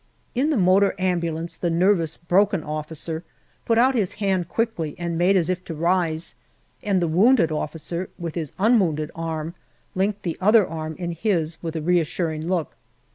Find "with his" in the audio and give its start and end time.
8.17-8.51